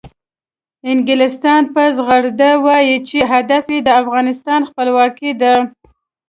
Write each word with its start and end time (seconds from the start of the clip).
انګلستان 0.91 1.61
په 1.73 1.83
زغرده 1.95 2.51
وایي 2.65 2.97
چې 3.09 3.19
هدف 3.31 3.63
یې 3.73 3.79
د 3.83 3.89
افغانستان 4.01 4.61
خپلواکي 4.69 5.31
ده. 5.41 5.53